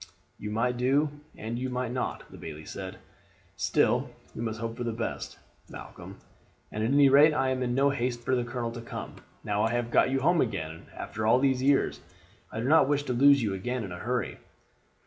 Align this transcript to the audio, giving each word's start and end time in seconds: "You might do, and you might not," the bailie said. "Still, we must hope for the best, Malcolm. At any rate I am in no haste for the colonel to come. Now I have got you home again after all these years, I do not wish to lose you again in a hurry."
"You 0.39 0.49
might 0.49 0.77
do, 0.77 1.09
and 1.37 1.59
you 1.59 1.69
might 1.69 1.91
not," 1.91 2.23
the 2.31 2.37
bailie 2.39 2.65
said. 2.65 2.97
"Still, 3.55 4.09
we 4.33 4.41
must 4.41 4.59
hope 4.59 4.75
for 4.75 4.83
the 4.83 4.91
best, 4.91 5.37
Malcolm. 5.69 6.17
At 6.71 6.81
any 6.81 7.07
rate 7.07 7.35
I 7.35 7.49
am 7.51 7.61
in 7.61 7.75
no 7.75 7.91
haste 7.91 8.21
for 8.25 8.33
the 8.35 8.43
colonel 8.43 8.71
to 8.71 8.81
come. 8.81 9.17
Now 9.43 9.61
I 9.61 9.69
have 9.73 9.91
got 9.91 10.09
you 10.09 10.21
home 10.21 10.41
again 10.41 10.87
after 10.97 11.27
all 11.27 11.37
these 11.37 11.61
years, 11.61 11.99
I 12.51 12.59
do 12.59 12.67
not 12.67 12.89
wish 12.89 13.03
to 13.03 13.13
lose 13.13 13.43
you 13.43 13.53
again 13.53 13.83
in 13.83 13.91
a 13.91 13.99
hurry." 13.99 14.39